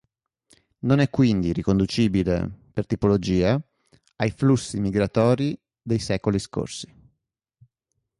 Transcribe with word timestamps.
Non 0.79 0.97
è 0.97 1.11
quindi 1.11 1.53
riconducibile, 1.53 2.49
per 2.73 2.87
tipologia, 2.87 3.61
ai 4.15 4.31
flussi 4.31 4.79
migratori 4.79 5.55
dei 5.79 5.99
secoli 5.99 6.39
scorsi. 6.39 6.91